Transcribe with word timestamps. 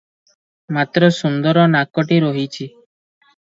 ମାତ୍ର 0.77 1.11
ସୁନ୍ଦର 1.19 1.67
ନାକଟି 1.77 2.21
ରହିଚି। 2.27 2.69